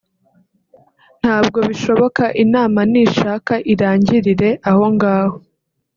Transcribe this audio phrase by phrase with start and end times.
[1.21, 5.35] ntabwo bishoboka inama nishaka irangirire ahongaho